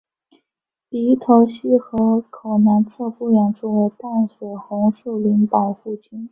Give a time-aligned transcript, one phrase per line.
[0.89, 6.27] 鼻头溪河口南侧不远处为淡水红树林保护区。